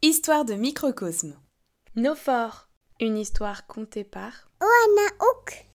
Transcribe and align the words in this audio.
Histoire 0.00 0.44
de 0.44 0.54
microcosme. 0.54 1.36
Nophore, 1.96 2.68
une 3.00 3.18
histoire 3.18 3.66
contée 3.66 4.04
par 4.04 4.48
Oanaouk. 4.60 5.66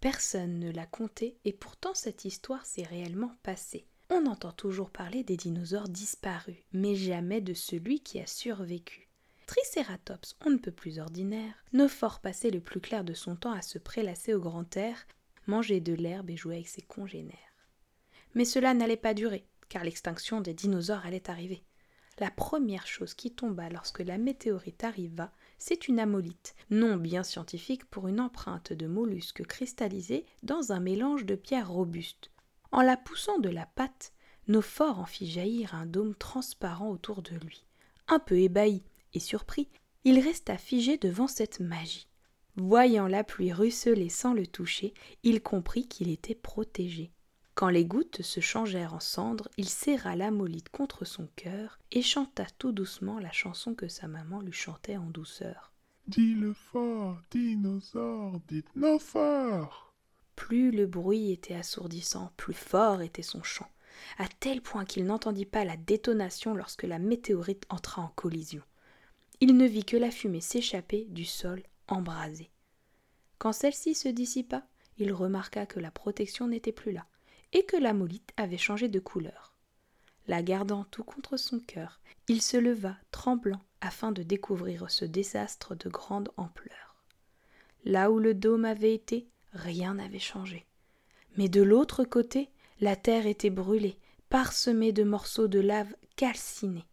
Personne 0.00 0.58
ne 0.58 0.72
l'a 0.72 0.84
contée 0.84 1.38
et 1.44 1.52
pourtant 1.52 1.94
cette 1.94 2.24
histoire 2.24 2.66
s'est 2.66 2.82
réellement 2.82 3.36
passée. 3.44 3.86
On 4.10 4.26
entend 4.26 4.50
toujours 4.50 4.90
parler 4.90 5.22
des 5.22 5.36
dinosaures 5.36 5.88
disparus, 5.88 6.56
mais 6.72 6.96
jamais 6.96 7.40
de 7.40 7.54
celui 7.54 8.00
qui 8.00 8.18
a 8.18 8.26
survécu. 8.26 9.08
Tricératops, 9.46 10.34
on 10.44 10.50
ne 10.50 10.58
peut 10.58 10.72
plus 10.72 10.98
ordinaire, 10.98 11.54
Nophore 11.72 12.18
passait 12.18 12.50
le 12.50 12.60
plus 12.60 12.80
clair 12.80 13.04
de 13.04 13.14
son 13.14 13.36
temps 13.36 13.52
à 13.52 13.62
se 13.62 13.78
prélasser 13.78 14.34
au 14.34 14.40
grand 14.40 14.76
air, 14.76 15.06
manger 15.46 15.78
de 15.78 15.94
l'herbe 15.94 16.30
et 16.30 16.36
jouer 16.36 16.56
avec 16.56 16.68
ses 16.68 16.82
congénères. 16.82 17.54
Mais 18.34 18.44
cela 18.44 18.74
n'allait 18.74 18.96
pas 18.96 19.14
durer, 19.14 19.46
car 19.68 19.84
l'extinction 19.84 20.40
des 20.40 20.52
dinosaures 20.52 21.06
allait 21.06 21.30
arriver. 21.30 21.62
La 22.20 22.30
première 22.32 22.86
chose 22.86 23.14
qui 23.14 23.30
tomba 23.30 23.68
lorsque 23.68 24.00
la 24.00 24.18
météorite 24.18 24.82
arriva, 24.82 25.30
c'est 25.56 25.86
une 25.86 26.00
amolite, 26.00 26.56
nom 26.70 26.96
bien 26.96 27.22
scientifique 27.22 27.84
pour 27.84 28.08
une 28.08 28.20
empreinte 28.20 28.72
de 28.72 28.88
mollusque 28.88 29.44
cristallisé 29.44 30.26
dans 30.42 30.72
un 30.72 30.80
mélange 30.80 31.24
de 31.24 31.36
pierres 31.36 31.70
robustes. 31.70 32.32
En 32.72 32.82
la 32.82 32.96
poussant 32.96 33.38
de 33.38 33.48
la 33.48 33.66
patte, 33.66 34.12
Nophore 34.48 34.98
en 34.98 35.04
fit 35.04 35.30
jaillir 35.30 35.74
un 35.74 35.86
dôme 35.86 36.14
transparent 36.14 36.90
autour 36.90 37.22
de 37.22 37.36
lui. 37.36 37.66
Un 38.08 38.18
peu 38.18 38.38
ébahi 38.38 38.82
et 39.14 39.20
surpris, 39.20 39.68
il 40.04 40.18
resta 40.18 40.58
figé 40.58 40.96
devant 40.96 41.28
cette 41.28 41.60
magie. 41.60 42.08
Voyant 42.56 43.06
la 43.06 43.22
pluie 43.22 43.52
ruisseler 43.52 44.08
sans 44.08 44.32
le 44.32 44.46
toucher, 44.46 44.92
il 45.22 45.40
comprit 45.42 45.86
qu'il 45.86 46.10
était 46.10 46.34
protégé. 46.34 47.12
Quand 47.58 47.70
les 47.70 47.84
gouttes 47.84 48.22
se 48.22 48.38
changèrent 48.38 48.94
en 48.94 49.00
cendres, 49.00 49.48
il 49.56 49.68
serra 49.68 50.14
l'amolite 50.14 50.68
contre 50.68 51.04
son 51.04 51.26
cœur 51.34 51.80
et 51.90 52.02
chanta 52.02 52.46
tout 52.56 52.70
doucement 52.70 53.18
la 53.18 53.32
chanson 53.32 53.74
que 53.74 53.88
sa 53.88 54.06
maman 54.06 54.40
lui 54.40 54.52
chantait 54.52 54.96
en 54.96 55.10
douceur. 55.10 55.72
Dis-le 56.06 56.52
fort, 56.52 57.20
dinosaure, 57.32 58.40
dites-nous 58.46 59.00
fort. 59.00 59.92
Plus 60.36 60.70
le 60.70 60.86
bruit 60.86 61.32
était 61.32 61.56
assourdissant, 61.56 62.30
plus 62.36 62.54
fort 62.54 63.02
était 63.02 63.22
son 63.22 63.42
chant, 63.42 63.68
à 64.18 64.28
tel 64.38 64.62
point 64.62 64.84
qu'il 64.84 65.04
n'entendit 65.04 65.44
pas 65.44 65.64
la 65.64 65.76
détonation 65.76 66.54
lorsque 66.54 66.84
la 66.84 67.00
météorite 67.00 67.66
entra 67.70 68.02
en 68.02 68.12
collision. 68.14 68.62
Il 69.40 69.56
ne 69.56 69.66
vit 69.66 69.84
que 69.84 69.96
la 69.96 70.12
fumée 70.12 70.40
s'échapper 70.40 71.06
du 71.10 71.24
sol 71.24 71.64
embrasé. 71.88 72.52
Quand 73.38 73.52
celle-ci 73.52 73.96
se 73.96 74.08
dissipa, 74.08 74.62
il 74.96 75.12
remarqua 75.12 75.66
que 75.66 75.80
la 75.80 75.90
protection 75.90 76.46
n'était 76.46 76.70
plus 76.70 76.92
là 76.92 77.04
et 77.52 77.64
que 77.64 77.76
la 77.76 77.94
molite 77.94 78.32
avait 78.36 78.58
changé 78.58 78.88
de 78.88 79.00
couleur. 79.00 79.54
La 80.26 80.42
gardant 80.42 80.84
tout 80.84 81.04
contre 81.04 81.36
son 81.36 81.60
cœur, 81.60 82.00
il 82.28 82.42
se 82.42 82.56
leva, 82.56 82.96
tremblant, 83.10 83.62
afin 83.80 84.12
de 84.12 84.22
découvrir 84.22 84.90
ce 84.90 85.04
désastre 85.04 85.74
de 85.74 85.88
grande 85.88 86.30
ampleur. 86.36 86.96
Là 87.84 88.10
où 88.10 88.18
le 88.18 88.34
dôme 88.34 88.64
avait 88.64 88.94
été, 88.94 89.28
rien 89.52 89.94
n'avait 89.94 90.18
changé. 90.18 90.66
Mais 91.36 91.48
de 91.48 91.62
l'autre 91.62 92.04
côté, 92.04 92.50
la 92.80 92.96
terre 92.96 93.26
était 93.26 93.50
brûlée, 93.50 93.98
parsemée 94.28 94.92
de 94.92 95.04
morceaux 95.04 95.48
de 95.48 95.60
lave 95.60 95.94
calcinés. 96.16 96.86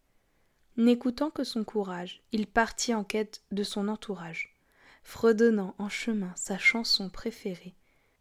N'écoutant 0.77 1.31
que 1.31 1.43
son 1.43 1.63
courage, 1.63 2.21
il 2.31 2.47
partit 2.47 2.93
en 2.93 3.03
quête 3.03 3.43
de 3.51 3.63
son 3.63 3.87
entourage, 3.87 4.55
fredonnant 5.03 5.75
en 5.77 5.89
chemin 5.89 6.33
sa 6.35 6.57
chanson 6.57 7.09
préférée, 7.09 7.75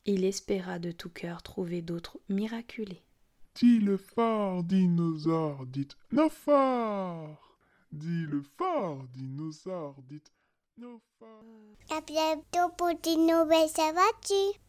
il 0.06 0.24
espéra 0.24 0.78
de 0.78 0.90
tout 0.90 1.10
cœur 1.10 1.42
trouver 1.42 1.82
d'autres 1.82 2.18
miraculés. 2.28 3.02
Dis 3.54 3.78
le 3.78 3.96
fort, 3.96 4.64
dinosaure, 4.64 5.66
dites 5.66 5.96
nos 6.12 6.28
fort. 6.28 7.56
Dis 7.92 8.26
le 8.26 8.42
fort, 8.58 9.04
dinosaure, 9.12 9.96
dites 10.08 10.32
nos 10.76 11.00
fort. 11.18 11.44
À 11.90 12.00
bientôt 12.00 12.74
pour 12.76 12.90
des 13.02 13.16
nouvelles 13.16 13.70
aventures. 13.78 14.60